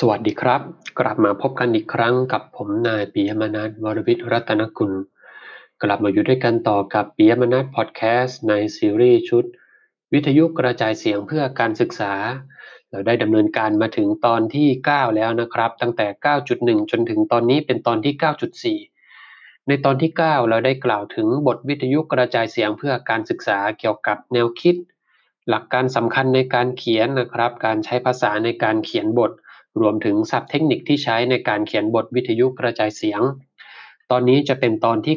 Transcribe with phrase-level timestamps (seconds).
[0.00, 0.60] สวัสดีครับ
[0.98, 4.92] กลับมาพบกันอีกครั้งกับผมนายปิยมนัทวรวิทย์รัตนกุล
[5.82, 9.44] กลับมาอยู่ด้วยกันต่อกับปิยมนัทพอดแคสต์ในซีรีส์ชุด
[10.12, 12.14] วิทยุกระจายเสียงเพื่อการศึกษา
[12.90, 16.06] เราได้ดำเนินการมาถึงตอนที่ 9 แล้วนะครับ ตั้งแต่
[16.48, 24.76] 9.1 จนถึงตอนนี้เป็นตอนที่ 9.4 ในตอนที่ 9 เราได้กล่าวถึงบทวิทยุกระจายเสียงเพื่อการศึกษาเกี่ยวกับแนวคิด
[25.48, 29.32] หลักการสำคัญในการเขียนนะครับ การใช้ภาษาในการเขียนบท
[29.80, 33.20] รวมถึงศัพท์เทคนิคที่ใช้ในการเขียนบทวิทยุกระจายเสียง
[34.10, 35.16] ตอนนี้จะเป็นตอนที่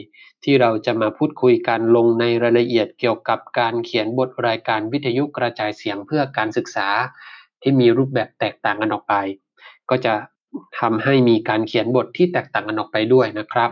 [0.00, 6.88] 9.4 ที่เราจะมาพูดคุยกันลงในรายละเอียดเกี่ยวกับการเขียนบทรายการวิทยุกระจายเสียงเพื่อการศึกษา
[7.62, 9.14] ที่มีรูปแบบแตกต่างกันออกไป
[9.90, 10.14] ก็จะ
[10.80, 13.70] ทำให้มีการเขียนบทที่แตกต่างกันออกไปด้วยนะครับ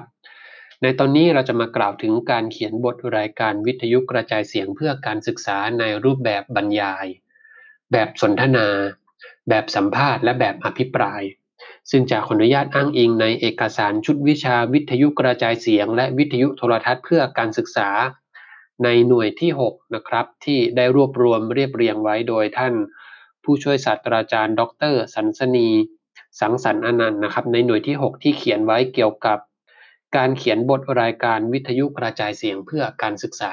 [0.82, 7.06] ในตอนนี้เราจะมากล่าวถึงการเขียนบทรายการวิทยุกระจายเสียงเพื่อการศึกษาในรูปแบบบรรยาย
[7.92, 8.68] แบบสนทนา
[9.48, 11.22] แบบสัมภาษณ์และแบบอภิปราย
[11.90, 17.88] ซึ่งจะขออนุญาตอ้างอิงในเอกสารชุดวิชาวิทยุกระจายเสียง และวิทยุโทรทัศน์เพื่อการศึกษา
[18.84, 22.74] ในหน่วยที่ 6 นะครับ ที่ได้รวบรวมเรียบเรียงไว้โดยท่าน
[23.44, 25.68] ผู้ช่วยศาสตราจารย์ ดร สันสนี
[26.40, 29.38] สังสรรค์อนันต์นะครับ ในหน่วยที่ 6 ที่เขียนไว้เกี่ยวกับ
[30.16, 33.52] การเขียนบทรายการวิทยุกระจายเสียงเพื่อการศึกษา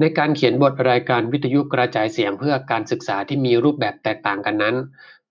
[0.00, 4.76] ในการเขียนบทรายการวิทยุกระจายเสียงเพื่อการศึกษาที่มีรูปแบบแตกต่างกันนั้น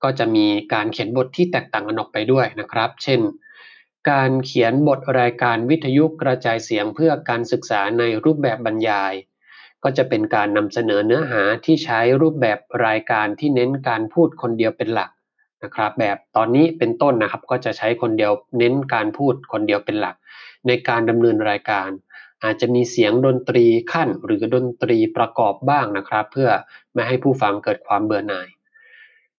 [0.04, 3.22] ก็จะมีการเขียนบทที่แตกต่างกันออกไปด้วยนะครับ เช่น
[4.12, 9.14] การเขียนบทรายการวิทยุกระจายเสียงเพื่อการศึกษาในรูปแบบบรรยาย
[9.84, 15.10] ก็จะเป็นการนำเสนอเนื้อหาที่ใช้รูปแบบรายการที่เน้นการพูดคนเดียวเป็นหลัก
[15.64, 20.16] นะครับ แบบตอนนี้เป็นต้นนะครับก็จะใช้คนเดียวเน้นการพูดคนเดียวเป็นหลัก
[20.68, 21.90] ในการดำเนินรายการ
[22.44, 26.50] อาจจะมีเสียงดนตรีขั้นหรือดนตรีประกอบบ้างนะครับ เพื่อ
[26.94, 28.48] ไม่ให้ผู้ฟังเกิดความเบื่อหน่าย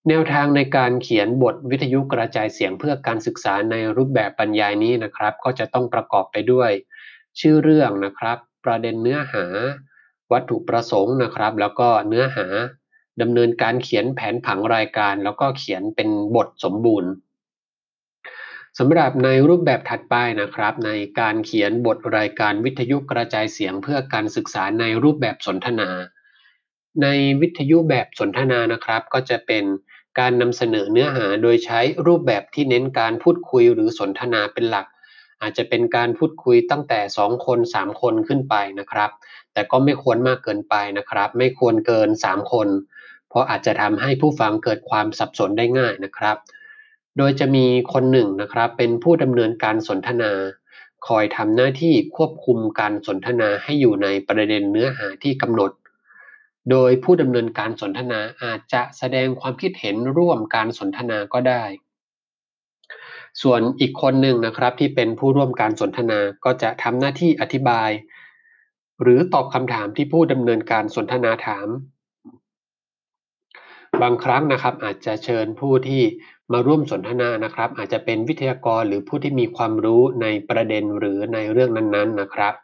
[0.09, 6.71] แนวทางในการเขียนบทวิทยุกระจายเสียงเพื่อการศึกษาในรูปแบบบรรยายนี้นะครับ ก็จะต้องประกอบไปด้วย
[7.41, 9.45] ชื่อเรื่องนะครับ ประเด็นเนื้อหา
[10.33, 12.47] วัตถุประสงค์นะครับ แล้วก็เนื้อหา
[13.21, 17.11] ดำเนินการเขียนแผนผังรายการ แล้วก็เขียนเป็นบทสมบูรณ์
[18.79, 20.91] สำหรับในรูปแบบถัดไปนะครับ ใน
[21.21, 25.91] การเขียนบทรายการวิทยุกระจายเสียงเพื่อการศึกษาในรูปแบบสนทนา
[27.03, 27.07] ใน
[27.41, 29.65] วิทยุแบบสนทนานะครับ ก็จะเป็น
[30.19, 34.87] การนำเสนอเนื้อหาโดยใช้รูปแบบที่เน้นการพูดคุยหรือสนทนาเป็นหลัก
[35.43, 39.11] อาจจะเป็นการพูดคุยตั้งแต่ 2 คน 3 คนขึ้นไปนะครับ
[39.53, 42.69] แต่ก็ไม่ควรมากเกินไปนะครับ ไม่ควรเกิน 3 คน
[43.29, 46.37] เพราะอาจจะทำให้ผู้ฟังเกิดความสับสนได้ง่ายนะครับ
[47.19, 50.33] โดยจะมีคนหนึ่งนะครับเป็นผู้ดำเนินการสนทนา
[51.07, 55.71] คอยทำหน้าที่ควบคุมการสนทนาให้อยู่ในประเด็นเนื้อหาที่กำหนด
[56.71, 61.65] โดยผู้ดำเนินการสนทนาอาจจะแสดงความคิดเห็นร่วมการสนทนาก็ได้
[63.43, 67.91] ส่วนอีกคนหนึ่งนะครับที่เป็นผู้ร่วมการสนทนาก็จะทำหน้าที่อธิบาย
[69.03, 71.69] หรือตอบคำถามที่ผู้ดำเนินการสนทนาถาม
[74.03, 76.03] บางครั้งนะครับอาจจะเชิญผู้ที่
[76.53, 82.55] มาร่วมสนทนานะครับ อาจจะเป็นวิทยากรหรือผู้ที่มีความรู้ในประเด็นหรือในเรื่องนั้นๆนะครับ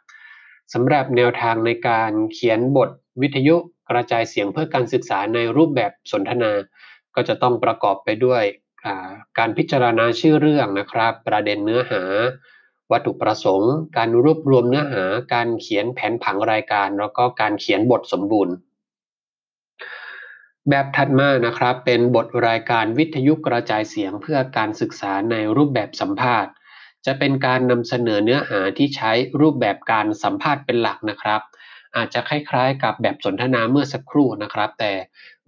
[0.73, 2.89] สำหรับแนวทางในการเขียนบท
[3.21, 3.55] วิทยุ
[3.89, 6.51] กระจายเสียงเพื่อการศึกษาในรูปแบบสนทนา
[7.15, 8.43] ก็จะต้องประกอบไปด้วย
[9.37, 12.03] การพิจารณาชื่อเรื่องนะครับ ประเด็นเนื้อหา
[12.91, 15.03] วัตถุประสงค์ การรวบรวมเนื้อหา
[15.33, 18.55] การเขียนแผนผังรายการ แล้วก็การเขียนบทสมบูรณ์
[20.69, 26.51] แบบถัดมานะครับ เป็นบทรายการวิทยุกระจายเสียงเพื่อการศึกษาในรูปแบบสัมภาษณ์
[27.05, 29.11] จะเป็นการนำเสนอเนื้อหาที่ใช้
[29.41, 31.41] รูปแบบการสัมภาษณ์เป็นหลักนะครับ
[31.95, 34.93] อาจจะคล้ายๆ กับแบบสนทนาเมื่อสักครู่นะครับ แต่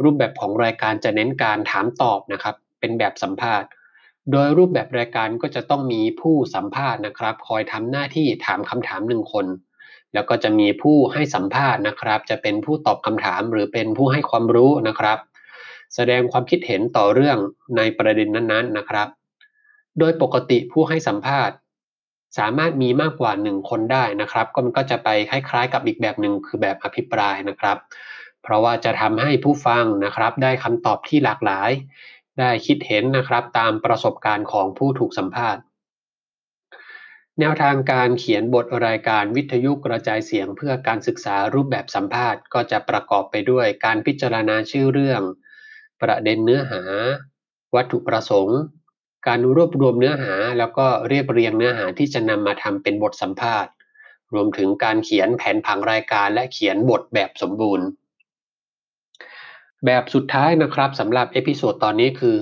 [0.04, 3.70] รูปแบบของรายการจะเน้นการถามตอบนะครับ เป็นแบบสัมภาษณ์
[4.32, 9.46] โดยรูปแบบรายการก็จะต้องมีผู้สัมภาษณ์นะครับ คอยทำหน้าที่ถามคำถามหนึ่งคน
[10.14, 15.18] แล้วก็จะมีผู้ให้สัมภาษณ์นะครับ จะเป็นผู้ตอบคำถามหรือเป็นผู้ให้ความรู้นะครับ
[15.96, 17.38] แสดงความคิดเห็นต่อเรื่อง
[17.78, 19.08] ในประเด็นนั้นๆนะครับ
[20.00, 21.56] โดยปกติผู้ให้สัมภาษณ์
[22.38, 27.78] สามารถมีมากกว่า 1 คนได้นะครับ ก็มันก็จะไปคล้ายๆ กับอีกแบบหนึ่งคือแบบอภิปรายนะครับ
[28.44, 31.72] เพราะว่าจะทำให้ผู้ฟังนะครับ ได้คำตอบที่หลากหลาย
[32.40, 35.62] ได้คิดเห็นนะครับตามประสบการณ์ของผู้ถูกสัมภาษณ์
[37.40, 45.22] แนวทางการเขียนบทรายการวิทยุกระจายเสียงเพื่อการศึกษารูปแบบสัมภาษณ์ก็จะประกอบไปด้วยการพิจารณาชื่อเรื่อง
[46.02, 46.82] ประเด็นเนื้อหา
[47.76, 48.60] วัตถุประสงค์
[49.28, 53.72] การรวบรวมเนื้อหาแล้วก็เรียบเรียงเนื้อหาที่จะนำมาทำเป็นบทสัมภาษณ์
[54.34, 57.88] รวมถึงการเขียนแผนผังรายการและเขียนบทแบบสมบูรณ์
[59.86, 62.38] แบบสุดท้ายนะครับสำหรับ episode ตอนนี้คือ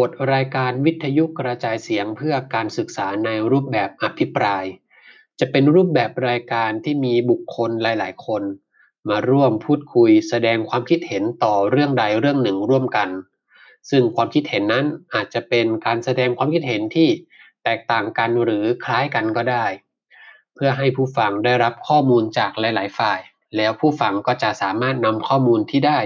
[0.00, 4.64] บทรายการวิทยุกระจายเสียงเพื่อการศึกษาในรูปแบบอภิปราย
[5.40, 8.42] จะเป็นรูปแบบรายการที่มีบุคคลหลาย ๆ คน
[9.08, 13.08] มาร่วมพูดคุยแสดงความคิดเห็นต่อเรื่องใดเรื่องหนึ่งร่วมกัน
[13.90, 17.08] ซึ่งความคิดเห็นนั้นอาจจะเป็นการแสดงความคิดเห็นที่
[17.64, 19.66] แตกต่างกันหรือคล้ายกันก็ได้
[20.54, 23.20] เพื่อให้ผู้ฟังได้รับข้อมูลจากหลาย ๆ ฝ่าย
[23.56, 25.98] แล้วผู้ฟังก็จะสามารถนำข้อมูลที่ได้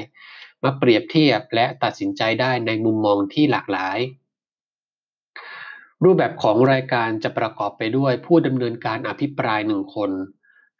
[0.64, 3.98] มาเปรียบเทียบและตัดสินใจได้ในมุมมองที่หลากหลาย
[6.04, 10.10] รูปแบบของรายการจะประกอบไปด้วยผู้ดำเนินการอภิปรายหนึ่งคน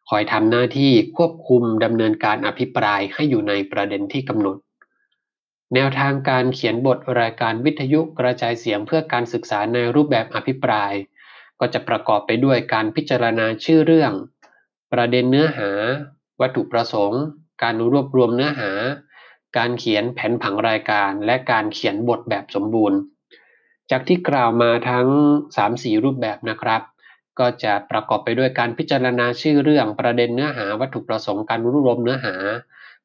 [0.09, 4.57] คอยทำหน้าที่ควบคุมดำเนินการอภิปรายให้อยู่ในประเด็นที่กำหนด
[5.75, 10.93] แนวทางการเขียนบทรายการวิทยุกระจายเสียงเพื่อการศึกษาในรูปแบบอภิปราย
[11.61, 14.13] ก็จะประกอบไปด้วยการพิจารณาชื่อเรื่อง
[14.93, 15.71] ประเด็นเนื้อหา
[16.41, 17.23] วัตถุประสงค์
[17.63, 18.71] การรวบรวมเนื้อหา
[19.59, 22.99] การเขียนแผนผังรายการ และการเขียนบทแบบสมบูรณ์
[23.91, 25.07] จากที่กล่าวมาทั้ง
[25.57, 26.83] 3-4 รูปแบบนะครับ
[27.39, 32.35] ก็จะประกอบไปด้วยการพิจารณาชื่อเรื่องประเด็นเนื้อหาวัตถุประสงค์การรวบรวมเนื้อหา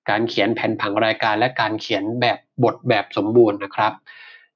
[0.09, 3.93] การเขียนแผนผังรายการ และการเขียนแบบบทแบบสมบูรณ์นะครับ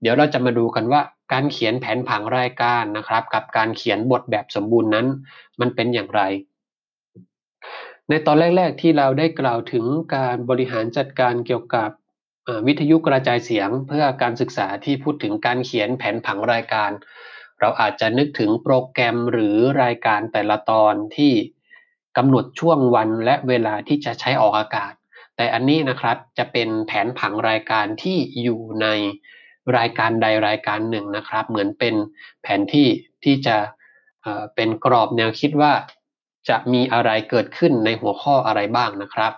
[0.02, 1.02] เดี๋ยวเราจะมาดูกันว่า
[1.34, 5.08] การเขียนแผนผังรายการนะครับ กับการเขียนบทแบบสมบูรณ์นั้น
[5.60, 6.22] มันเป็นอย่างไร
[8.10, 9.86] ในตอนแรก ๆ ที่เราได้กล่าวถึง
[10.16, 11.90] การบริหารจัดการเกี่ยวกับ
[12.68, 16.92] วิทยุกระจายเสียงเพื่อการศึกษาที่พูดถึงการเขียนแผนผังรายการ
[17.60, 21.34] เราอาจจะนึกถึงโปรแกรมหรือรายการแต่ละตอนที่
[22.18, 24.94] กำหนดช่วงวันและเวลาที่จะใช้ออกอากาศ
[25.36, 28.88] แต่อันนี้นะครับจะเป็นแผนผังรายการที่อยู่ใน
[29.78, 31.96] รายการใดรายการหนึ่งนะครับ เหมือนเป็น
[32.44, 32.88] แผนที่
[33.24, 33.58] ที่จะ
[34.56, 35.74] เป็นกรอบแนวคิดว่า
[36.50, 39.34] จะมีอะไรเกิดขึ้นในหัวข้ออะไรบ้างนะครับ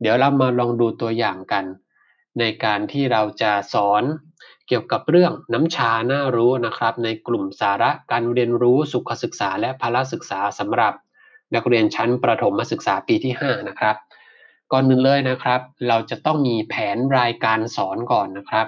[0.00, 1.64] เดี๋ยวเรามาลองดูตัวอย่างกัน
[2.38, 4.04] ในการที่เราจะสอน
[4.68, 10.92] เกี่ยวกับเรื่องน้ำชาน่ารู้นะครับ ในกลุ่มสาระการเรียนรู้สุขศึกษาและพละศึกษาสำหรับ
[11.54, 13.96] นักเรียนชั้นประถมศึกษาปีที่ 5 นะครับ
[14.72, 18.66] ก่อนหนึ่งเลยนะครับ เราจะต้องมีแผนรายการสอนก่อนนะครับ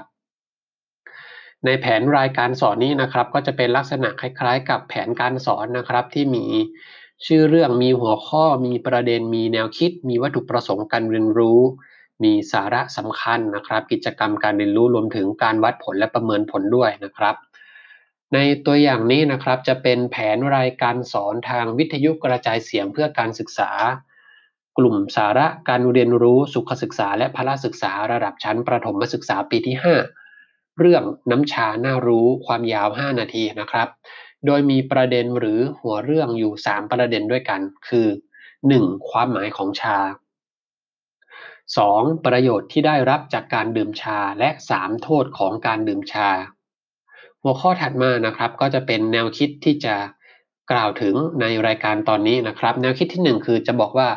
[1.65, 6.47] ในแผนรายการสอนนี้นะครับก็จะเป็นลักษณะคล้ายๆ กับแผนการสอนนะครับที่มี
[7.25, 11.61] ชื่อเรื่องมีหัวข้อมีประเด็นมีแนวคิด มีวัตถุประสงค์การเรียนรู้
[12.25, 17.35] มีสาระสำคัญนะครับ กิจกรรมการเรียนรู้รวมถึงการวัดผลและประเมินผลด้วยนะครับ
[18.35, 23.71] ในตัวอย่างนี้นะครับจะเป็นแผนรายการสอนทางวิทยุกระจายเสียงเพื่อการศึกษา
[24.79, 29.77] กลุ่มสาระการเรียนรู้สุขศึกษา และพละศึกษาระดับชั้นประถมศึกษาปีที่
[30.27, 33.89] 5 เรื่องน้ำชาน่ารู้ความยาว 5 นาทีนะครับ
[34.47, 38.09] โดยมีประเด็นหรือหัวเรื่องอยู่ 3 ประเด็นด้วยกัน คือ
[38.59, 39.09] 1.
[39.11, 39.99] ความหมายของชา
[40.73, 42.27] 2.
[42.27, 45.03] ประโยชน์ที่ได้รับจากการดื่มชาและ 3.
[45.03, 46.29] โทษของการดื่มชา
[47.43, 49.95] หัวข้อถัดมานะครับก็จะเป็นแนวคิดที่จะ
[50.71, 54.09] กล่าวถึงในรายการตอนนี้นะครับ แนวคิดที่ 1 คือจะบอกว่า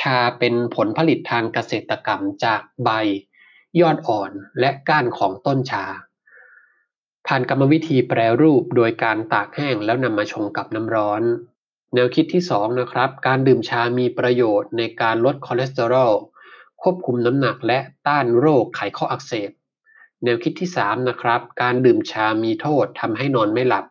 [0.00, 2.90] ชาเป็นผลผลิตทางเกษตรกรรมจากใบ
[3.80, 4.30] ยอดอ่อน
[4.60, 5.84] และก้านของต้นชา
[7.26, 11.22] ผ่านกรรมวิธีแปรรูปโดยการตากแห้งแล้วนำมาชงกับน้ำร้อน
[11.94, 16.12] แนวคิดที่ 2 นะครับ การดื่มชามีประโยชน์ในการลดคอเลสเตอรอล
[16.82, 19.50] ควบคุมน้ำหนักและต้านโรคไขข้ออักเสบ
[20.24, 23.84] แนวคิดที่ 3 นะครับ การดื่มชามีโทษทำให้นอนไม่หลับ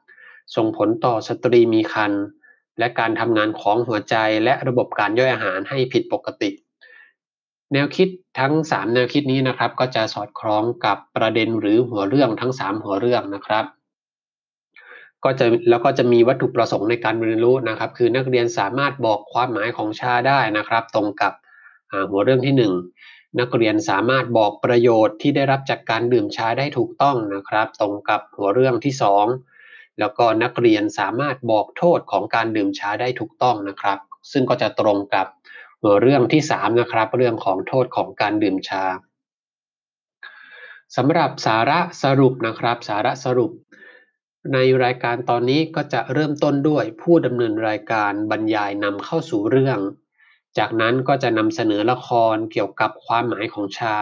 [0.55, 2.23] ส่งผลต่อสตรีมีครรภ์
[2.79, 6.49] และการทำงานของหัวใจและระบบการย่อยอาหารให้ผิดปกติ
[7.73, 8.07] แนวคิด
[8.39, 13.65] ทั้ง 3 แนวคิดนี้นะครับ ก็จะสอดคล้องกับประเด็นหรือหัวเรื่องทั้ง 3 หัวเรื่องนะครับ
[15.23, 21.33] ก็จะแล้วก็จะมีวัตถุประสงค์ในการเรียนรู้นะครับ คือนักเรียนสามารถบอกความหมายของชาได้นะครับ ตรงกับ
[22.09, 22.55] หัวเรื่องที่
[22.97, 28.93] 1 นักเรียนสามารถบอกประโยชน์ที่ได้รับจากการดื่มชาได้ถูกต้องนะครับ ตรงกับหัวเรื่องที่
[29.41, 33.99] 2 แล้วก็นักเรียนสามารถบอกโทษของการดื่มชาได้ถูกต้องนะครับ
[34.31, 35.27] ซึ่งก็จะตรงกับ
[36.01, 38.85] เรื่องที่3นะครับ เรื่องของโทษของการดื่มชา
[40.95, 43.51] สำหรับสาระสรุปนะครับ สาระสรุป
[44.53, 49.79] ในรายการตอนนี้ก็จะเริ่มต้นด้วยผู้ดำเนินรายการบรรยายนำเข้าสู่เรื่อง
[50.57, 53.97] จากนั้นก็จะนำเสนอละครเกี่ยวกับความหมายของชา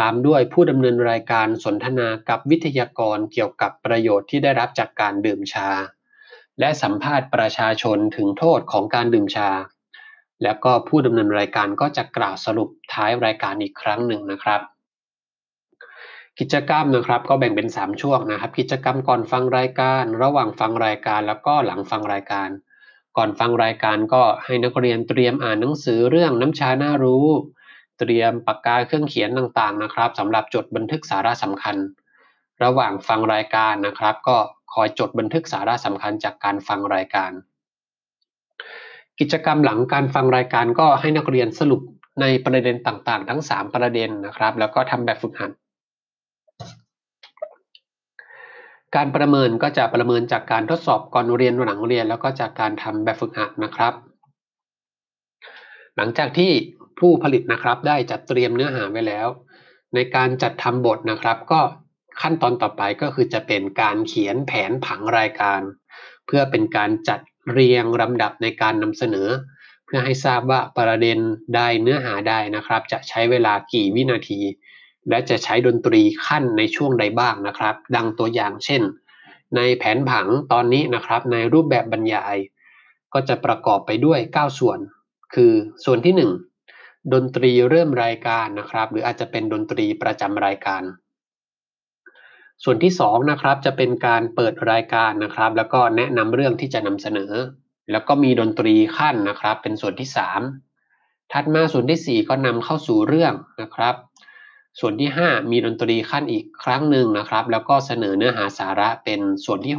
[0.00, 5.70] ตามด้วยผู้ดำเนินรายการสนทนากับวิทยากรเกี่ยวกับประโยชน์ที่ได้รับจากการดื่มชา
[6.60, 9.50] และสัมภาษณ์ประชาชนถึงโทษของการดื่มชา
[10.42, 14.60] แล้วก็ผู้ดำเนินรายการก็จะกล่าวสรุปท้ายรายการอีกครั้งหนึ่งนะครับ
[16.38, 22.48] กิจกรรมนะครับก็แบ่งเป็น 3 ช่วงนะครับ กิจกรรมก่อนฟังรายการ ระหว่างฟังรายการ แล้วก็หลังฟังรายการ
[23.16, 27.26] ก่อนฟังรายการก็ให้นักเรียนเตรียมอ่านหนังสือเรื่องน้ำชาน่ารู้
[27.98, 31.76] เตรียมปากกาเครื่องเขียนต่างๆนะครับสำหรับจดบันทึกสาระสำคัญ
[32.62, 34.36] ระหว่างฟังรายการนะครับ ก็
[34.74, 37.32] คอยจดบันทึกสาระสำคัญจากการฟังรายการ
[39.20, 41.80] กิจกรรมหลังการฟังรายการก็ให้นักเรียนสรุป
[42.20, 45.50] ในประเด็นต่างๆ ทั้ง 3 ประเด็นนะครับ แล้วก็ทำแบบฝึกหัด
[48.96, 53.92] การประเมินก็จะประเมินจากการทดสอบก่อนเรียนหลังเรียน แล้วก็จากการทำแบบฝึกหัดนะครับ
[55.96, 56.50] หลังจากที่
[56.98, 59.28] ผู้ผลิตนะครับได้จัดเตรียมเนื้อหาไว้แล้ว
[59.94, 61.60] ในการจัดทำบทนะครับ ก็
[62.20, 65.60] ขั้นตอนต่อไปก็คือจะเป็นการเขียนแผนผังรายการ
[66.26, 67.20] เพื่อเป็นการจัด
[67.52, 69.28] เรียงลำดับในการนำเสนอ
[69.84, 71.18] เพื่อให้ทราบว่าประเด็น
[71.54, 74.40] ได้เนื้อหาได้นะครับ จะใช้เวลากี่วินาที
[75.08, 78.82] และจะใช้ดนตรีขั้นในช่วงใดบ้างนะครับ ดังตัวอย่างเช่น
[79.56, 82.36] ในแผนผังตอนนี้นะครับ ในรูปแบบบรรยาย
[83.14, 84.78] ก็จะประกอบไปด้วย 9 ส่วน
[85.34, 85.52] คือ
[85.84, 86.14] ส่วนที่
[86.66, 90.82] 1 ดนตรีเริ่มรายการนะครับ หรืออาจจะเป็นดนตรีประจำรายการ
[92.64, 97.32] ส่วนที่2นะครับจะเป็นการเปิดรายการนะครับ แล้วก็แนะนำเรื่องที่จะนำเสนอ
[97.90, 100.08] แล้วก็มีดนตรีขั้นนะครับ เป็นส่วนที่
[100.70, 103.94] 3 ถัดมาส่วนที่ 4 ก็นำเข้าสู่เรื่องนะครับ
[104.80, 109.76] ส่วนที่ 5 มีดนตรีขั้นอีกครั้งหนึ่งนะครับ แล้วก็เสนอเนื้อหาสาระเป็นส่วนที่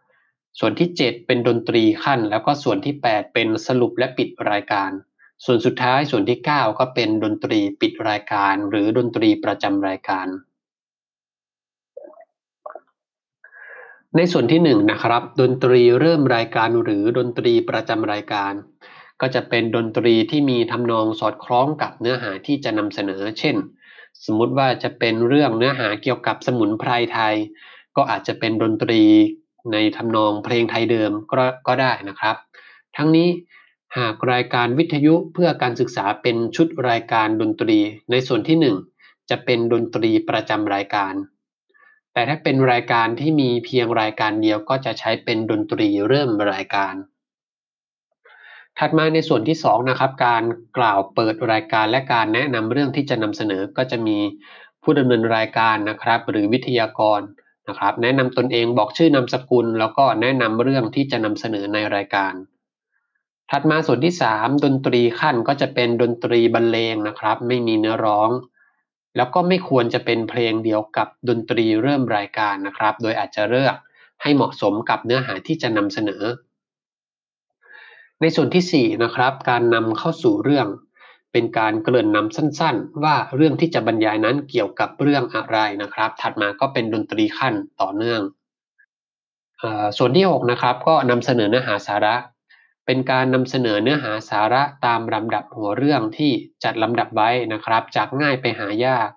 [0.00, 4.90] 6 ส่วนที่ 7 เป็นดนตรีขั้น แล้วก็ส่วนที่ 8 เป็นสรุปและปิดรายการ
[5.44, 10.26] ส่วนสุดท้ายส่วนที่ 9 ก็เป็นดนตรีปิดรายการ หรือดนตรีประจำรายการ
[14.16, 18.52] ในส่วนที่1นนะครับ ดนตรีเริ่มรายการหรือดนตรีประจำรายการ
[19.20, 23.56] ก็จะเป็นดนตรีที่มีทำนองสอดคล้องกับเนื้อหาที่จะนำเสนอ เช่น
[24.24, 27.34] สมมุติว่าจะเป็นเรื่องเนื้อหาเกี่ยวกับสมุนไพรไทย
[27.96, 29.02] ก็อาจจะเป็นดนตรี
[29.72, 32.36] ในทำนองเพลงไทยเดิมก็ก็ได้นะครับ
[32.96, 33.28] ทั้งนี้
[33.98, 37.78] หากรายการวิทยุเพื่อการศึกษาเป็นชุดรายการดนตรี
[38.10, 41.14] ในส่วนที่ 1 จะเป็นดนตรีประจำรายการ
[42.12, 46.94] แต่ถ้าเป็นรายการที่มีเพียงรายการเดียวก็จะใช้เป็นดนตรีเริ่มรายการ
[48.78, 50.42] ถัดมาในส่วนที่2นะครับการ
[50.78, 54.18] กล่าวเปิดรายการและการแนะนำเรื่องที่จะนำเสนอก็จะมี
[54.82, 57.20] ผู้ดำเนินรายการนะครับ หรือวิทยากร
[57.68, 62.32] นะครับแนะนำตนเองบอกชื่อนามสกุล แล้วก็แนะนำเรื่องที่จะนำเสนอในรายการ
[63.50, 68.30] ถัดมาส่วนที่ 3 ดนตรีขั้นก็จะเป็นดนตรีบรรเลงนะครับ ไม่มีเนื้อร้อง
[69.16, 73.76] แล้วก็ไม่ควรจะเป็นเพลงเดียวกับดนตรีเริ่มรายการนะครับ โดยอาจจะเลือก
[74.22, 76.22] ให้เหมาะสมกับเนื้อหาที่จะนำเสนอ
[78.20, 80.66] ในส่วนที่ 4 นะครับ การนำเข้าสู่เรื่อง
[81.32, 88.22] เป็นการเกริ่นนำสั้นๆ ว่าเรื่องที่จะบรรยายนั้นเกี่ยวกับเรื่องอะไรนะครับ ถัดมาก็เป็นดนตรีขั้นต่อเนื่อง
[89.98, 92.14] ส่วนที่ 6 นะครับ ก็นำเสนอเนื้อหาสาระ
[92.86, 96.32] เป็นการนำเสนอเนื้อหาสาระตามลำดับหัวเรื่องที่
[96.64, 99.08] จัดลำดับไว้นะครับ จากง่ายไปหายาก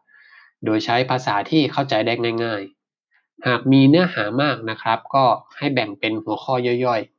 [0.65, 2.61] โดยใช้ภาษาที่เข้าใจได้ง่าย
[3.05, 5.25] ๆ หากมีเนื้อหามากนะครับ ก็
[5.57, 6.55] ให้แบ่งเป็นหัวข้อ
[6.85, 7.15] ย่อยๆ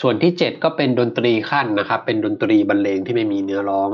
[0.00, 3.90] ส่วนที่ 7 ก็เป็นดนตรีขั้นนะครับ เป็นดนตรีบรรเลงที่ไม่มีเนื้อร้อง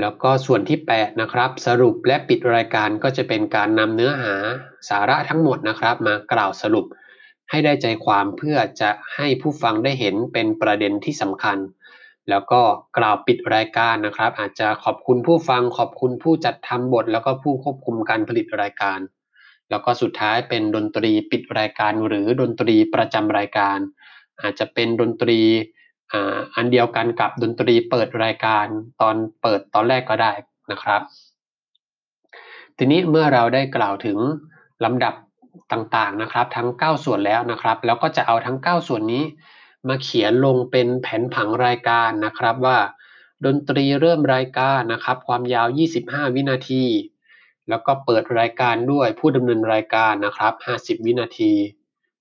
[0.00, 4.34] แล้วก็ส่วนที่ 8 นะครับ สรุปและปิดรายการก็จะเป็นการนำเนื้อหา
[4.88, 6.86] สาระทั้งหมดนะครับ มากล่าวสรุป
[7.50, 11.58] ให้ได้ใจความเพื่อจะให้ผู้ฟังได้เห็นเป็นประเด็นที่สำคัญ
[12.30, 12.60] แล้วก็
[12.98, 18.98] กล่าวปิดรายการนะครับ อาจจะขอบคุณผู้ฟังขอบคุณผู้จัดทำบท แล้วก็ผู้ควบคุมการผลิตรายการ
[19.70, 23.78] แล้วก็สุดท้ายเป็นดนตรีปิดรายการ หรือดนตรีประจำรายการ
[24.42, 25.40] อาจจะเป็นดนตรี
[26.54, 28.66] อันเดียวกันกับดนตรีเปิดรายการ
[29.00, 30.32] ตอนเปิดตอนแรกก็ได้
[30.70, 31.02] นะครับ
[32.78, 34.18] ทีนี้เมื่อเราได้กล่าวถึง
[34.84, 35.14] ลำดับ
[35.72, 39.24] ต่างๆนะครับ ทั้ง 9 ส่วนแล้วนะครับ แล้วก็จะเอาทั้ง 9 ส่วนนี้
[39.88, 42.78] มาเขียนลงเป็นแผนผังรายการนะครับว่า
[43.46, 45.66] ดนตรีเริ่มรายการนะครับ ความยาว
[46.00, 46.84] 25 วินาที
[47.68, 51.52] แล้วก็เปิดรายการด้วยผู้ดำเนินรายการนะครับ 50 วินาที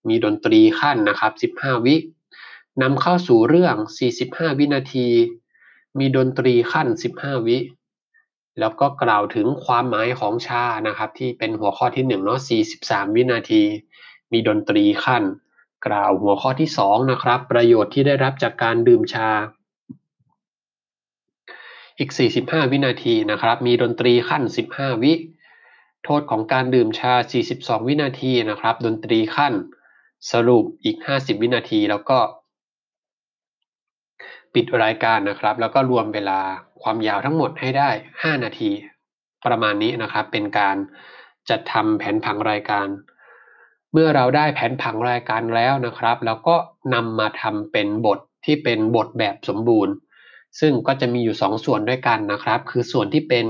[0.08, 1.96] มีดนตรีขั้นนะครับ 15 วิ
[2.82, 3.76] นำเข้าสู่เรื่อง
[4.18, 5.08] 45 วินาที
[6.00, 6.88] มีดนตรีขั้น
[7.20, 7.58] 15 วิ
[8.60, 12.40] แล้วก็กล่าวถึงความหมายของชานะครับ ที่เป็นหัวข้อที่1เนาะ
[12.78, 13.64] 43 วินาที
[14.32, 15.24] มีดนตรีขั้น
[15.88, 19.30] กล่าวหัวข้อที่2นะครับ ประโยชน์ที่ได้รับจากการดื่มชา
[21.98, 22.10] อีก
[22.42, 24.44] 45 วินาทีนะครับ มีดนตรีขั้น
[24.74, 25.14] 15 วิ
[26.04, 27.14] โทษของการดื่มชา
[27.50, 29.54] 42 วินาทีนะครับ ดนตรีขั้น
[30.32, 32.20] สรุปอีก 50 วินาทีแล้วก็
[34.54, 36.40] ปิดรายการนะครับ แล้วก็รวมเวลา
[36.84, 37.90] ความยาวทั้งหมดให้ได้
[38.22, 38.72] 5 นาที
[39.46, 40.78] ประมาณนี้นะครับ เป็นการ
[41.50, 42.88] จัดทำแผนผังรายการ
[43.94, 46.56] เมื่อเราได้แผนผังรายการแล้วนะครับแล้วก็
[46.94, 49.94] นำมาทำเป็นบทที่เป็นบทแบบสมบูรณ์
[50.60, 53.46] ซึ่งก็จะมีอยู่2ส่วนด้วยกันนะครับ คือส่วนที่เป็น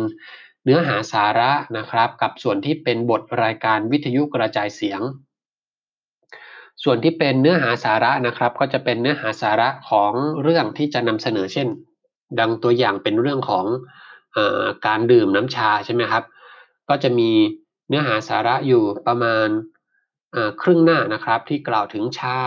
[0.64, 5.02] เนื้อหาสาระนะครับ กับส่วนที่เป็นบทรายการวิทยุกระจายเสียง
[6.84, 10.12] ส่วนที่เป็นเนื้อหาสาระนะครับ ก็จะเป็นเนื้อหาสาระของ
[10.44, 11.68] เรื่องที่จะนำเสนอเช่น
[12.40, 13.66] ดังตัวอย่างเป็นเรื่องของ
[14.38, 14.40] อ
[14.86, 16.24] การดื่มน้ำชาใช่ไหมครับ
[16.90, 17.32] ก็จะมี
[17.88, 19.48] เนื้อหาสาระอยู่ประมาณ
[20.62, 22.40] ครึ่งหน้านะครับที่กล่าวถึงชา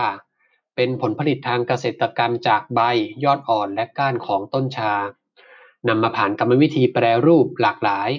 [0.75, 2.79] เป็นผลผลิตทางเกษตรกรรมจากใบ
[3.23, 4.93] ยอดอ่อนและก้านของต้นชา
[5.87, 8.09] นำมาผ่านกรรมวิธีแปรรูปหลากหลาย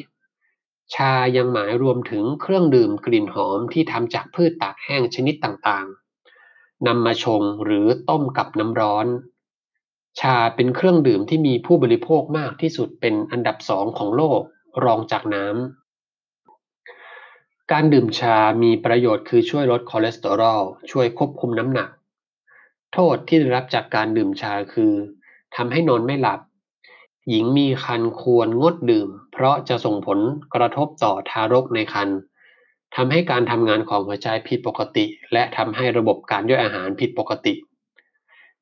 [0.94, 9.06] ชายังหมายรวมถึงเครื่องดื่มกลิ่นหอมที่ทำจากพืชตากแห้งชนิดต่างๆนำมาชงหรือต้มกับน้ำร้อน
[10.20, 14.40] ชาเป็นเครื่องดื่มที่มีผู้บริโภคมากที่สุดเป็นอันดับสองของโลก
[14.84, 21.88] รองจากน้ำ การดื่มชามีประโยชน์คือช่วยลดคอเลสเตอรอล ช่วยควบคุมน้ำหนัก
[22.92, 24.92] โทษที่ได้รับจากการดื่มชาคือ
[25.56, 26.40] ทำให้นอนไม่หลับ
[27.28, 30.18] หญิงมีครรภ์ควรงดดื่ม เพราะจะส่งผล
[30.54, 32.18] กระทบต่อทารกในครรภ์
[32.96, 37.54] ทำให้การทำงานของหัวใจผิดปกติ และทำให้ระบบการย่อยอาหารผิดปกติ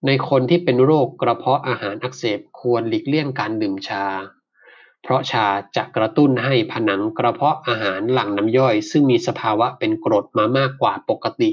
[0.06, 4.04] ในคนที่เป็นโรคกระเพาะอาหารอักเสบควรหลีกเลี่ยงการดื่มชา
[5.02, 5.46] เพราะชา
[5.76, 11.50] จะกระตุ้นให้ผนังกระเพาะอาหารหลั่งน้ำย่อย ซึ่งมีสภาวะเป็นกรดมามากกว่าปกติ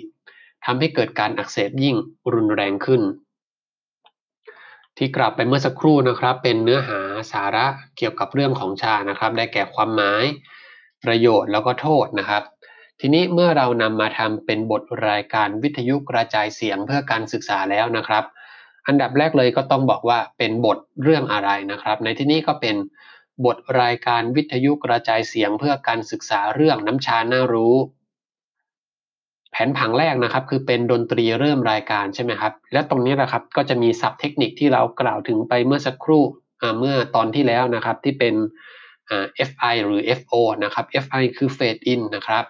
[0.65, 1.95] ทำให้เกิดการอักเสบยิ่ง
[2.33, 3.01] รุนแรงขึ้น
[4.97, 6.99] ที่กลับไปเมื่อสักครู่นะครับ เป็นเนื้อหา
[7.31, 7.65] สาระ
[7.97, 10.25] เกี่ยวกับเรื่องของชานะครับ ได้แก่ความหมาย
[11.03, 12.43] ประโยชน์แล้วก็โทษนะครับ
[12.99, 18.23] ทีนี้เมื่อเรานำมาทำเป็นบทรายการวิทยุกระจายเสียงเพื่อการศึกษาแล้วนะครับ
[18.87, 22.75] อันดับแรกเลยก็ต้องบอกว่าเป็นบทเรื่องอะไรนะครับ ในที่นี้ก็เป็น
[23.45, 27.75] บทรายการวิทยุกระจายเสียงเพื่อการศึกษาเรื่องน้ำชาน่ารู้
[29.51, 36.23] แผนผังแรกนะครับคือเป็นดนตรีเริ่มรายการใช่ไหมครับ และตรงนี้แหละครับก็จะมีศัพท์เทคนิคที่เรากล่าวถึงไปเมื่อสักครู่
[36.79, 38.35] เมื่อตอนที่แล้วนะครับที่เป็น
[39.49, 42.45] FI หรือ FO นะครับ FI คือ fade in นะครับ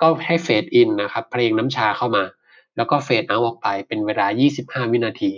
[0.00, 2.24] ก็ให้ fade in นะครับเพลงน้ำชาเข้ามา
[2.76, 4.26] แล้วก็ fade out ออกไปเป็นเวลา
[4.58, 5.32] 25 วินาที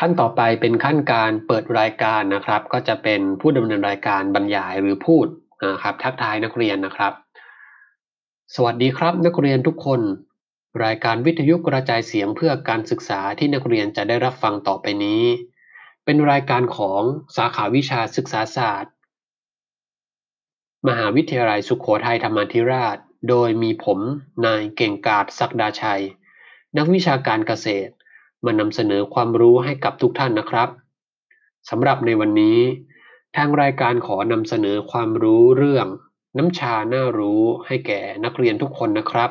[0.00, 5.26] ขั้นต่อไปเป็นขั้นการเปิดรายการนะครับ ก็จะเป็นผู้ดำเนินรายการบรรยายหรือพูด
[5.72, 7.12] นะครับ ทักทายนักเรียนนะครับ
[8.54, 10.00] สวัสดีครับนักเรียนทุกคน
[10.84, 15.22] รายการวิทยุกระจายเสียงเพื่อการศึกษาที่นักเรียนจะได้รับฟังต่อไปนี้
[16.04, 17.02] เป็นรายการของ
[17.36, 18.92] สาขาวิชาศึกษาศาสตร์
[20.88, 24.00] มหาวิทยาลัยสุขโขทัยธรรมาธิราช โดยมีผม
[24.46, 26.02] นายเก่งกาศศักดาชัย
[26.76, 27.92] นักวิชาการเกษตร
[28.44, 30.68] มานำเสนอความรู้ให้กับทุกท่านนะครับ
[31.70, 32.58] สำหรับในวันนี้
[33.36, 35.86] ทางรายการขอนำเสนอความรู้เรื่อง
[36.38, 39.30] น้ำชาน่ารู้ให้แก่นักเรียนทุกคนนะครับ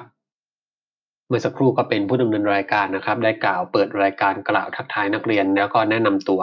[1.28, 6.42] เมื่อสักครู่ก็เป็นผู้ดำเนินรายการนะครับ ได้กล่าวเปิดรายการกล่าวทักทายนักเรียนแล้วก็แนะนำตัว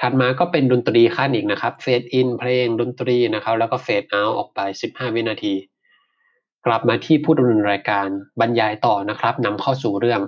[0.00, 5.54] ถัดมาก็เป็นดนตรีขั้นอีกนะครับเฟดอินเพลงดนตรีนะครับ แล้วก็เฟดเอาออกไป 15 วินาที
[6.66, 8.06] กลับมาที่ผู้ดำเนินรายการ
[8.40, 10.20] บรรยายต่อนะครับนำเข้าสู่เรื่อง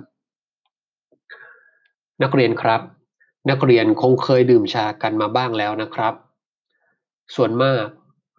[2.23, 2.81] นักเรียนครับ
[3.49, 6.13] นักเรียนคงเคยดื่มชากันมาบ้างแล้วนะครับ
[7.35, 7.85] ส่วนมาก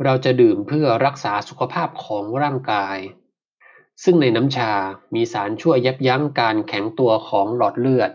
[0.04, 2.98] เราจะดื่มเพื่อรักษาสุขภาพของร่างกาย
[4.04, 4.72] ซึ่งในน้ำชา
[5.14, 8.10] มีสารช่วยยับยั้งการแข็งตัวของหลอดเลือด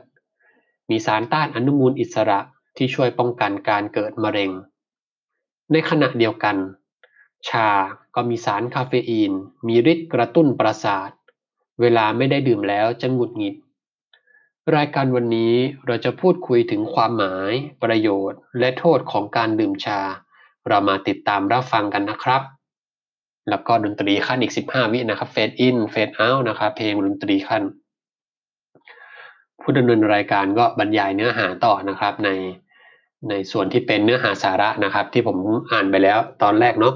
[0.90, 2.40] มีสารต้านอนุมูลอิสระ
[2.78, 4.52] ที่ช่วยป้องกันการเกิดมะเร็ง
[5.72, 6.58] ในขณะเดียวกัน
[7.50, 7.70] ชา
[8.16, 9.32] ก็มีสารคาเฟอีน
[9.68, 11.12] มีฤทธิ์กระตุ้นประสาท
[11.82, 13.56] เวลาไม่ได้ดื่มแล้วจะหงุดหงิด
[14.78, 15.54] รายการวันนี้
[15.88, 17.52] เราจะพูดคุยถึงความหมาย
[17.84, 20.00] ประโยชน์ และโทษของการดื่มชา
[20.70, 22.42] เรามาติดตามรับฟังกันนะครับ
[23.50, 27.64] แล้วก็ดนตรีขั้นอีก 15 วินะครับเฟดอินเฟดเอาท์นะครับเพลงดนตรีขั้น
[29.62, 32.30] ผู้ดำเนินรายการก็บรรยายเนื้อหาต่อนะครับใน
[33.30, 35.38] ในส่วนที่เป็นเนื้อหาสาระนะครับ ที่ผม
[35.72, 36.96] อ่านไปแล้วตอนแรกเนาะ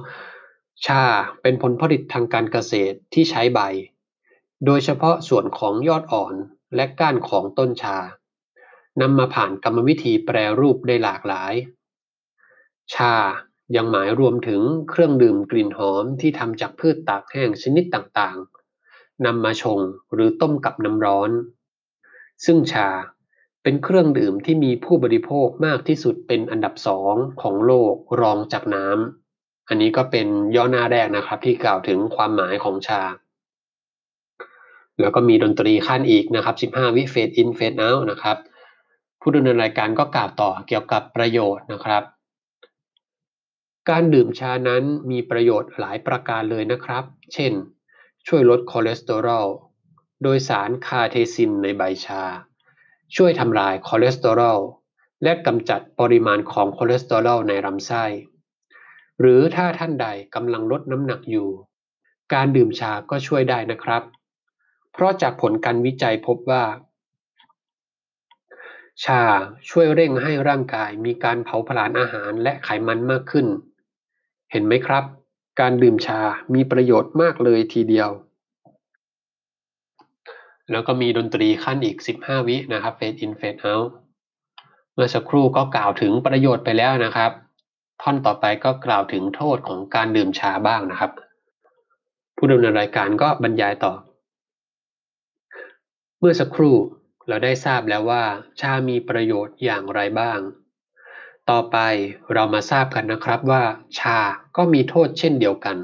[0.86, 1.02] ชา
[1.42, 3.60] เป็นผลผลิตทางการเกษตรที่ใช้ใบ
[4.66, 6.36] โดยเฉพาะส่วนของยอดอ่อน
[6.76, 7.98] และก้านของต้นชา
[9.02, 11.54] นำมาผ่านกรรมวิธีแปรรูปได้หลากหลาย
[12.94, 13.16] ชา
[13.76, 19.80] ยังหมายรวมถึงเครื่องดื่มกลิ่นหอมที่ทำจากพืชตากแห้งชนิดต่างๆนำมาชง
[20.14, 21.32] หรือต้มกับน้ำร้อน
[22.46, 22.90] ซึ่งชา
[23.64, 33.02] เป็นเครื่องดื่มที่มีผู้บริโภคมากที่สุดเป็นอันดับสองของโลกรองจากน้ำอันนี้ก็เป็นย่อหน้าแรกนะครับที่กล่าวถึงความหมายของชา
[35.00, 38.38] แล้วก็มีดนตรีคั่นอีกนะครับ 15 วิ fade in fade out นะครับ
[39.22, 42.04] ผู้ดำเนินรายการก็กล่าวต่อเกี่ยวกับประโยชน์นะครับ
[43.90, 47.54] การดื่มชานั้นมีประโยชน์หลายประการเลยนะครับ เช่น
[48.28, 49.48] ช่วยลดคอเลสเตอรอล
[50.24, 52.24] โดยสารคาเทชินในใบชา
[53.16, 54.60] ช่วยทำลายคอเลสเตอรอล
[55.24, 58.06] และกำจัดปริมาณของคอเลสเตอรอลในลำไส้
[59.20, 61.50] หรือถ้าท่านใดกำลังลดน้ำหนักอยู่
[62.34, 64.04] การดื่มชาก็ช่วยได้นะครับ
[64.98, 66.64] เพราะจากผลการวิจัยพบว่า
[69.06, 69.22] ชา
[69.70, 73.48] ช่วยเร่งให้ร่างกายมีการเผาผลาญอาหารและไขมันมากขึ้น
[74.52, 75.04] เห็นไหมครับ
[75.60, 76.20] การดื่มชา
[76.54, 78.10] มีประโยชน์มากเลยทีเดียว
[80.72, 83.88] แล้วก็มีดนตรีขั้นอีก 15 วินะครับ fade in fade out
[84.94, 87.32] เมื่อสักครู่ก็กล่าวถึงประโยชน์ไปแล้วนะครับ
[88.02, 91.12] ท่อนต่อไปก็กล่าวถึงโทษของการดื่มชาบ้างนะครับ
[92.36, 93.94] ผู้ดำเนินรายการก็บรรยายต่อ
[96.22, 96.76] เมื่อสักครู่
[97.28, 98.24] เราได้ทราบแล้วว่า
[98.60, 100.40] ชามีประโยชน์อย่างไรบ้าง
[101.50, 101.78] ต่อไป
[102.34, 103.64] เรามาทราบกันนะครับว่า
[104.00, 104.20] ชา
[104.58, 105.78] ก็มีโทษเช่นเดียวกัน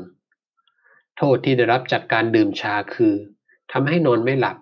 [1.17, 3.13] โทษที่ได้รับจากการดื่มชาคือ
[3.71, 4.57] ทำให้นอนไม่หลับ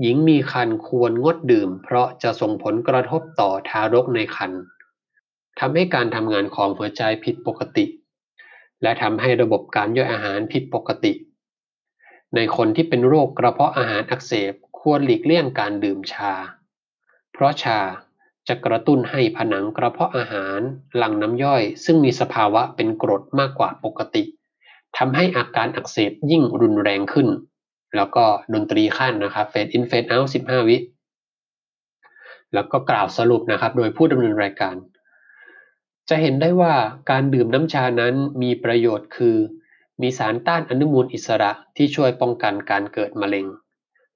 [0.00, 4.60] หญิงมีครรภ์ควรงดดื่ม เพราะจะส่งผลกระทบต่อทารกในครรภ์
[5.60, 7.84] ทำให้การทำงานของหัวใจผิดปกติ
[8.82, 11.12] และทำให้ระบบการย่อยอาหารผิดปกติ
[12.34, 16.32] ในคนที่เป็นโรคกระเพาะอาหารอักเสบควรหลีกเลี่ยงการดื่มชา
[17.32, 17.80] เพราะชา
[18.48, 20.60] จะกระตุ้นให้ผนังกระเพาะอาหาร
[20.96, 24.24] หลั่งน้ำย่อย ซึ่งมีสภาวะเป็นกรดมากกว่าปกติ
[24.96, 27.28] ทำให้อาการอักเสบยิ่งรุนแรงขึ้น
[27.96, 30.76] แล้วก็ดนตรีคั่นนะครับ fade in fade out 15วิ
[32.54, 34.76] แล้วก็กล่าวสรุปนะครับ โดยผู้ดำเนินรายการ
[36.08, 36.74] จะเห็นได้ว่า
[37.10, 39.36] การดื่มน้ำชานั้นมีประโยชน์คือ
[40.02, 43.46] มีสารต้านอนุมูลอิสระที่ช่วยป้องกันการเกิดมะเร็ง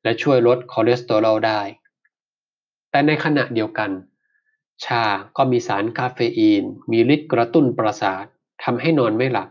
[0.02, 1.60] และช่วยลดคอเลสเตอรอลได้
[2.90, 3.90] แต่ในขณะเดียวกัน
[4.84, 5.04] ชา
[5.36, 8.24] ก็มีสารคาเฟอีน มีฤทธิ์กระตุ้นประสาท
[8.64, 9.48] ทำให้นอนไม่หลับ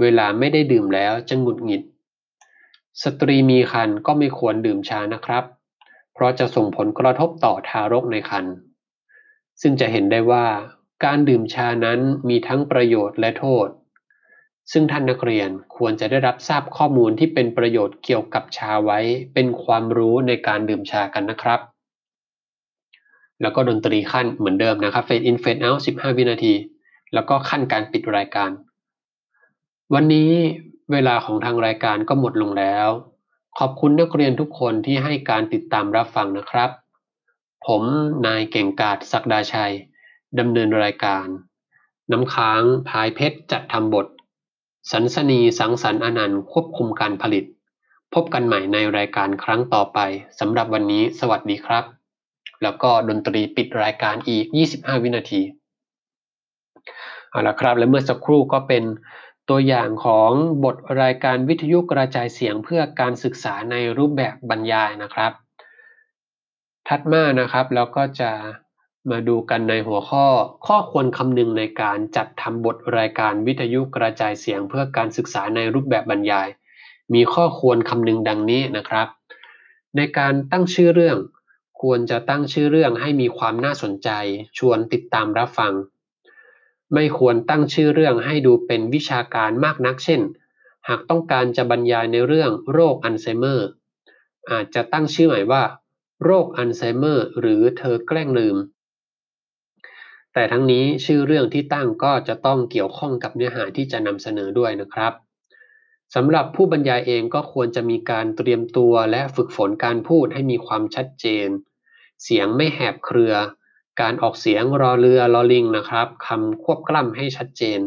[0.00, 1.82] เวลาไม่ได้ดื่มแล้วจะหงุดหงิด
[3.02, 5.44] สตรีมีครรภ์ก็ไม่ควรดื่มชานะครับ
[6.14, 8.54] เพราะจะส่งผลกระทบต่อทารกในครรภ์
[9.60, 10.46] ซึ่งจะเห็นได้ว่า
[11.04, 13.68] การดื่มชานั้นมีทั้งประโยชน์และโทษ
[14.72, 18.98] ซึ่งท่านนักเรียนควรจะได้รับทราบข้อมูลที่เป็นประโยชน์เกี่ยวกับชาไว้
[19.34, 21.60] เป็นความรู้ในการดื่มชากันนะครับ
[23.42, 26.54] แล้วก็ดนตรีขั้นเหมือนเดิมนะครับ fade in fade out 15 วินาที
[27.14, 28.50] แล้วก็ขั้นการปิดรายการ
[29.94, 30.30] วันนี้
[30.92, 32.88] เวลาของทางรายการก็หมดลงแล้ว
[33.58, 36.70] ขอบคุณนักเรียนทุกคนที่ให้การติดตามรับฟังนะครับ
[37.66, 37.82] ผม
[38.26, 39.74] นายเก่งกาจศักดาชัย
[40.38, 41.26] ดำเนินรายการ
[42.12, 44.06] น้ำค้างพายเพชรจัดทำบท
[44.92, 47.44] สันสนีสังสรรค์อนันต์ควบคุมการผลิต
[48.14, 49.98] พบกันใหม่ในรายการครั้งต่อไป
[50.40, 51.84] สำหรับวันนี้สวัสดีครับ
[52.62, 55.42] แล้วก็ดนตรีปิดรายการอีก 25 วินาที
[57.30, 58.84] เอาละครับ และเมื่อสักครู่ก็เป็น
[59.48, 60.30] ตัวอย่างของ
[60.64, 65.32] บทรายการวิทยุกระจายเสียงเพื่อการศึกษาในรูปแบบบรรยายนะครับ
[66.88, 68.30] ถัดมานะครับแล้วก็จะ
[69.10, 70.26] มาดูกันในหัวข้อ
[70.66, 76.48] ข้อควรคำนึงในการจัดทำบทรายการวิทยุกระจายเสียงเพื่อการศึกษาในรูปแบบบรรยาย
[77.14, 79.08] มีข้อควรคำนึงดังนี้นะครับ
[79.96, 81.18] ในการตั้งชื่อเรื่อง
[81.80, 84.08] ควรจะตั้งชื่อเรื่องให้มีความน่าสนใจ
[84.58, 85.72] ชวนติดตามรับฟัง
[86.94, 90.20] ไม่ควรตั้งชื่อเรื่องให้ดูเป็นวิชาการมากนักเช่น
[90.88, 93.68] หากต้องการจะบรรยายในเรื่องโรคอัลไซเมอร์
[94.50, 95.62] อาจจะตั้งชื่อใหม่ว่า
[96.24, 98.56] โรคอัลไซเมอร์ หรือเธอแกล้งลืม
[100.34, 105.12] แต่ทั้งนี้ชื่อเรื่องที่ตั้งก็จะต้องเกี่ยวข้องกับเนื้อหาที่จะนำเสนอด้วยนะครับ
[106.14, 111.48] สำหรับผู้บรรยายเองก็ควรจะมีการเตรียมตัวและฝึกฝนการพูดให้มีความชัดเจน
[112.24, 113.34] เสียงไม่แหบเครือ
[114.00, 117.80] การออกเสียงรอเรือรอลิงนะครับคำควบกล้ำให้ชัดเจน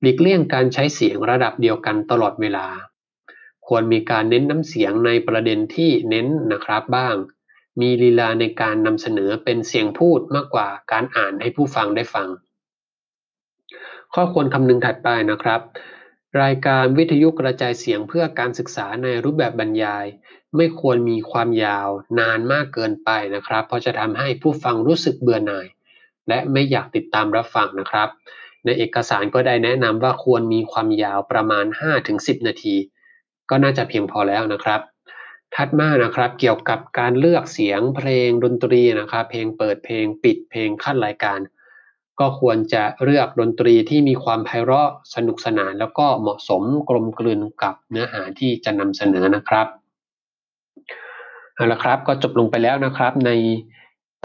[0.00, 2.66] หลีกเลี่ยงการใช้เสียงระดับเดียวกันตลอดเวลา
[3.66, 7.16] ควรมีการเน้นน้ำเสียงในประเด็นที่เน้นนะครับบ้าง
[7.80, 12.28] มีลีลาในการนำเสนอเป็นเสียงพูดมากกว่าการอ่านให้ผู้ฟังได้ฟัง
[14.14, 15.60] ข้อควรคำนึงถัดไปนะครับ
[16.42, 20.06] รายการวิทยุกระจายเสียงเพื่อการศึกษาในรูปแบบบรรยาย
[20.56, 21.88] ไม่ควรมีความยาว
[22.20, 25.66] นานมากเกินไปนะครับ เพราะจะทำให้ผู้ฟังรู้สึกเบื่อหน่าย
[26.28, 28.08] และไม่อยากติดตามรับฟังนะครับ
[28.64, 31.64] ในเอกสารก็ได้แนะนำว่าควรมีความยาวประมาณ
[32.06, 32.76] 5-10 นาที
[33.50, 34.80] ก็น่าจะเพียงพอแล้วนะครับ
[35.56, 41.40] ถัดมานะครับเกี่ยวกับการเลือกเสียงเพลงดนตรีนะครับเพลงเปิดเพลงปิดเพลงขั้นรายการ
[42.20, 49.66] ก็ควรจะเลือกดนตรีที่มีความไพเราะสนุกสนาน แล้วก็เหมาะสมกลมกลืนกับเนื้อหาที่จะนำเสนอนะครับ
[51.54, 53.30] เอาละครับก็จบลงไปแล้วนะครับใน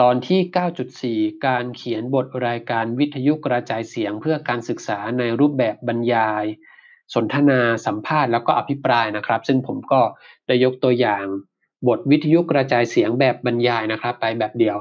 [0.01, 6.45] ตอนที่ 9.4 การเขียนบทรายการวิทยุกระจายเสียงเพื่อการศึกษาในรูปแบบบรรยาย
[7.13, 10.01] สนทนาสัมภาษณ์แล้วก็อภิปรายนะครับ ซึ่งผมก็
[10.47, 11.23] ได้ยกตัวอย่าง
[11.87, 14.77] บทวิทยุกระจายเสียงแบบบรรยายนะครับ ไปแบบเดียว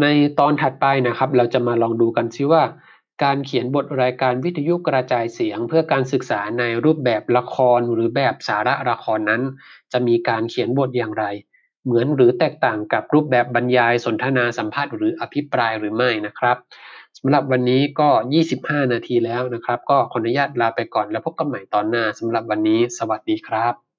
[0.00, 0.06] ใน
[0.38, 2.62] ตอนถัดไปนะครับ เราจะมาลองดูกันซิว่า
[3.24, 9.42] การเขียนบทรายการวิทยุกระจายเสียง เพื่อการศึกษาในรูปแบบละครหรือแบบสาระละครนั้น
[9.92, 11.24] จะมีการเขียนบทอย่างไร
[11.84, 16.56] เหมือนหรือแตกต่างกับรูปแบบบรรยายสนทนาสัมภาษณ์หรืออภิปรายหรือไม่นะครับ
[17.18, 23.89] สำหรับวันนี้ก็ 25 นาทีแล้วนะครับ ก็ขออนุญาตลาไปก่อนแล้วพบกันใหม่ตอนหน้าสำหรับวันนี้ สวัสดีครับ